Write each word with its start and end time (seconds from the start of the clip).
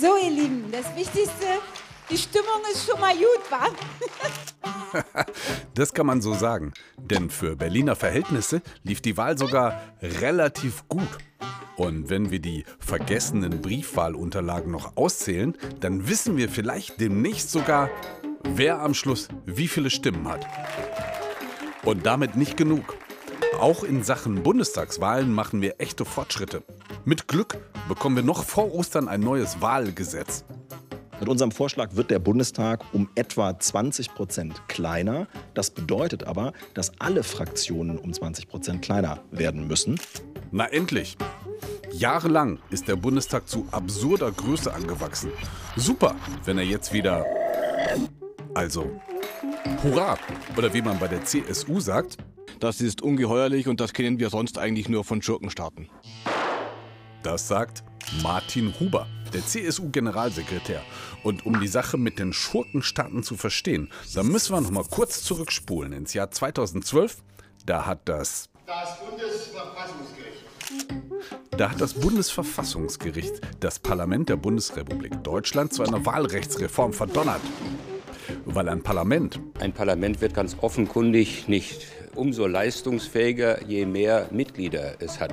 So, 0.00 0.16
ihr 0.22 0.30
Lieben, 0.30 0.70
das 0.70 0.84
Wichtigste, 0.94 1.46
die 2.08 2.16
Stimmung 2.16 2.60
ist 2.70 2.88
schon 2.88 3.00
mal 3.00 3.14
gut, 3.16 3.40
wa? 3.50 5.24
das 5.74 5.92
kann 5.92 6.06
man 6.06 6.20
so 6.20 6.34
sagen. 6.34 6.72
Denn 6.96 7.30
für 7.30 7.56
Berliner 7.56 7.96
Verhältnisse 7.96 8.62
lief 8.84 9.00
die 9.00 9.16
Wahl 9.16 9.36
sogar 9.36 9.80
relativ 10.00 10.86
gut. 10.86 11.08
Und 11.76 12.10
wenn 12.10 12.30
wir 12.30 12.38
die 12.38 12.64
vergessenen 12.78 13.60
Briefwahlunterlagen 13.60 14.70
noch 14.70 14.96
auszählen, 14.96 15.56
dann 15.80 16.06
wissen 16.08 16.36
wir 16.36 16.48
vielleicht 16.48 17.00
demnächst 17.00 17.50
sogar, 17.50 17.90
wer 18.44 18.80
am 18.80 18.94
Schluss 18.94 19.26
wie 19.46 19.66
viele 19.66 19.90
Stimmen 19.90 20.28
hat. 20.28 20.46
Und 21.82 22.06
damit 22.06 22.36
nicht 22.36 22.56
genug. 22.56 22.94
Auch 23.58 23.82
in 23.82 24.04
Sachen 24.04 24.44
Bundestagswahlen 24.44 25.32
machen 25.32 25.60
wir 25.60 25.80
echte 25.80 26.04
Fortschritte. 26.04 26.62
Mit 27.04 27.26
Glück 27.26 27.58
bekommen 27.88 28.16
wir 28.16 28.22
noch 28.22 28.44
vor 28.44 28.72
Ostern 28.74 29.08
ein 29.08 29.20
neues 29.20 29.60
Wahlgesetz. 29.60 30.44
Mit 31.18 31.28
unserem 31.28 31.50
Vorschlag 31.50 31.96
wird 31.96 32.12
der 32.12 32.20
Bundestag 32.20 32.84
um 32.92 33.08
etwa 33.16 33.58
20 33.58 34.14
Prozent 34.14 34.68
kleiner. 34.68 35.26
Das 35.54 35.70
bedeutet 35.70 36.24
aber, 36.24 36.52
dass 36.74 36.92
alle 37.00 37.24
Fraktionen 37.24 37.98
um 37.98 38.12
20 38.12 38.46
Prozent 38.46 38.82
kleiner 38.82 39.18
werden 39.32 39.66
müssen. 39.66 39.98
Na 40.52 40.66
endlich! 40.66 41.16
Jahrelang 41.90 42.60
ist 42.70 42.86
der 42.86 42.96
Bundestag 42.96 43.48
zu 43.48 43.66
absurder 43.72 44.30
Größe 44.30 44.72
angewachsen. 44.72 45.32
Super, 45.74 46.14
wenn 46.44 46.58
er 46.58 46.64
jetzt 46.64 46.92
wieder. 46.92 47.24
Also, 48.54 49.00
hurra! 49.82 50.18
Oder 50.56 50.72
wie 50.72 50.82
man 50.82 50.98
bei 50.98 51.08
der 51.08 51.24
CSU 51.24 51.80
sagt. 51.80 52.18
Das 52.60 52.80
ist 52.80 53.02
ungeheuerlich 53.02 53.66
und 53.66 53.80
das 53.80 53.92
kennen 53.92 54.18
wir 54.18 54.30
sonst 54.30 54.58
eigentlich 54.58 54.88
nur 54.88 55.04
von 55.04 55.22
Schurkenstaaten. 55.22 55.88
Das 57.22 57.48
sagt 57.48 57.82
Martin 58.22 58.72
Huber, 58.78 59.06
der 59.32 59.44
CSU-Generalsekretär. 59.44 60.82
Und 61.22 61.44
um 61.44 61.60
die 61.60 61.68
Sache 61.68 61.98
mit 61.98 62.18
den 62.18 62.32
Schurkenstaaten 62.32 63.22
zu 63.22 63.36
verstehen, 63.36 63.90
da 64.14 64.22
müssen 64.22 64.54
wir 64.54 64.60
noch 64.60 64.70
mal 64.70 64.84
kurz 64.84 65.22
zurückspulen 65.24 65.92
ins 65.92 66.14
Jahr 66.14 66.30
2012. 66.30 67.18
Da 67.66 67.86
hat 67.86 68.08
das. 68.08 68.48
Das 68.66 68.98
Bundesverfassungsgericht 69.00 70.18
da 71.58 71.70
hat 71.70 71.80
das 71.80 71.94
Bundesverfassungsgericht 71.94 73.40
das 73.58 73.80
Parlament 73.80 74.28
der 74.28 74.36
Bundesrepublik 74.36 75.24
Deutschland 75.24 75.72
zu 75.72 75.82
einer 75.82 76.06
Wahlrechtsreform 76.06 76.92
verdonnert. 76.92 77.40
Weil 78.44 78.68
ein 78.68 78.82
Parlament. 78.82 79.40
Ein 79.58 79.72
Parlament 79.72 80.20
wird 80.20 80.34
ganz 80.34 80.56
offenkundig 80.60 81.48
nicht 81.48 81.86
umso 82.14 82.46
leistungsfähiger, 82.46 83.64
je 83.64 83.86
mehr 83.86 84.28
Mitglieder 84.30 84.94
es 85.00 85.18
hat. 85.18 85.32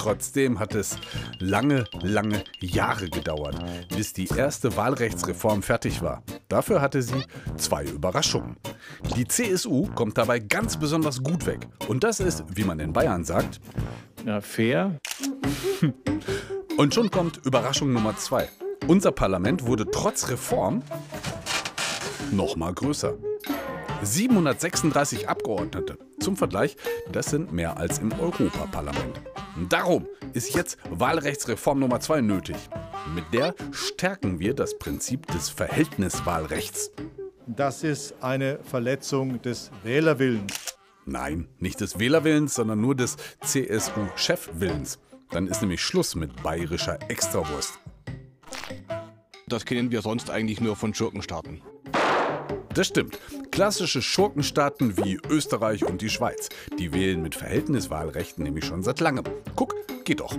Trotzdem 0.00 0.58
hat 0.58 0.74
es 0.74 0.96
lange, 1.40 1.84
lange 2.00 2.42
Jahre 2.60 3.10
gedauert, 3.10 3.62
bis 3.94 4.14
die 4.14 4.28
erste 4.28 4.74
Wahlrechtsreform 4.74 5.62
fertig 5.62 6.00
war. 6.00 6.22
Dafür 6.48 6.80
hatte 6.80 7.02
sie 7.02 7.22
zwei 7.58 7.84
Überraschungen. 7.84 8.56
Die 9.14 9.28
CSU 9.28 9.88
kommt 9.94 10.16
dabei 10.16 10.38
ganz 10.38 10.78
besonders 10.78 11.22
gut 11.22 11.44
weg. 11.44 11.68
Und 11.86 12.02
das 12.02 12.18
ist, 12.18 12.44
wie 12.48 12.64
man 12.64 12.80
in 12.80 12.94
Bayern 12.94 13.24
sagt, 13.24 13.60
ja, 14.24 14.40
fair. 14.40 14.98
Und 16.78 16.94
schon 16.94 17.10
kommt 17.10 17.44
Überraschung 17.44 17.92
Nummer 17.92 18.16
zwei. 18.16 18.48
Unser 18.86 19.12
Parlament 19.12 19.66
wurde 19.66 19.84
trotz 19.90 20.30
Reform 20.30 20.82
noch 22.32 22.56
mal 22.56 22.72
größer. 22.72 23.18
736 24.02 25.28
Abgeordnete. 25.28 25.98
Zum 26.20 26.36
Vergleich, 26.36 26.76
das 27.10 27.26
sind 27.30 27.50
mehr 27.50 27.78
als 27.78 27.98
im 27.98 28.12
Europaparlament. 28.12 29.20
Darum 29.68 30.06
ist 30.34 30.54
jetzt 30.54 30.76
Wahlrechtsreform 30.90 31.80
Nummer 31.80 32.00
2 32.00 32.20
nötig. 32.20 32.56
Mit 33.14 33.24
der 33.32 33.54
stärken 33.72 34.38
wir 34.38 34.54
das 34.54 34.78
Prinzip 34.78 35.26
des 35.28 35.48
Verhältniswahlrechts. 35.48 36.92
Das 37.46 37.82
ist 37.82 38.14
eine 38.22 38.58
Verletzung 38.62 39.40
des 39.40 39.70
Wählerwillens. 39.82 40.76
Nein, 41.06 41.48
nicht 41.58 41.80
des 41.80 41.98
Wählerwillens, 41.98 42.54
sondern 42.54 42.80
nur 42.80 42.94
des 42.94 43.16
CSU-Chefwillens. 43.40 44.98
Dann 45.30 45.46
ist 45.46 45.62
nämlich 45.62 45.80
Schluss 45.80 46.14
mit 46.14 46.42
bayerischer 46.42 46.98
Extrawurst. 47.08 47.78
Das 49.48 49.64
kennen 49.64 49.90
wir 49.90 50.02
sonst 50.02 50.30
eigentlich 50.30 50.60
nur 50.60 50.76
von 50.76 50.94
Schurkenstaaten. 50.94 51.62
Das 52.74 52.86
stimmt. 52.86 53.18
Klassische 53.50 54.00
Schurkenstaaten 54.00 54.96
wie 54.96 55.18
Österreich 55.28 55.84
und 55.84 56.02
die 56.02 56.08
Schweiz. 56.08 56.48
Die 56.78 56.92
wählen 56.92 57.20
mit 57.20 57.34
Verhältniswahlrechten 57.34 58.44
nämlich 58.44 58.64
schon 58.64 58.82
seit 58.82 59.00
langem. 59.00 59.24
Guck, 59.56 59.74
geht 60.04 60.20
doch. 60.20 60.36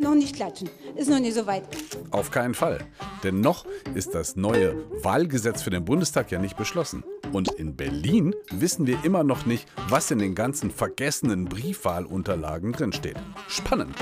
Noch 0.00 0.14
nicht 0.14 0.36
klatschen. 0.36 0.70
Ist 0.96 1.10
noch 1.10 1.18
nicht 1.18 1.34
so 1.34 1.46
weit. 1.46 1.64
Auf 2.10 2.30
keinen 2.30 2.54
Fall. 2.54 2.78
Denn 3.24 3.40
noch 3.40 3.64
ist 3.94 4.14
das 4.14 4.36
neue 4.36 4.74
Wahlgesetz 5.02 5.62
für 5.62 5.70
den 5.70 5.84
Bundestag 5.84 6.30
ja 6.30 6.38
nicht 6.38 6.56
beschlossen. 6.56 7.02
Und 7.32 7.52
in 7.52 7.76
Berlin 7.76 8.34
wissen 8.50 8.86
wir 8.86 9.04
immer 9.04 9.24
noch 9.24 9.44
nicht, 9.46 9.66
was 9.88 10.10
in 10.10 10.18
den 10.18 10.34
ganzen 10.34 10.70
vergessenen 10.70 11.46
Briefwahlunterlagen 11.46 12.72
drinsteht. 12.72 13.16
Spannend. 13.48 13.94